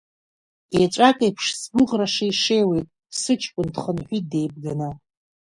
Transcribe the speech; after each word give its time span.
Еҵәак 0.81 1.19
еиԥш 1.25 1.45
сгәӷра 1.59 2.07
шеишеиуеит, 2.13 2.87
сыҷкән 3.19 3.67
дхынҳәит 3.73 4.25
деибганы. 4.31 4.89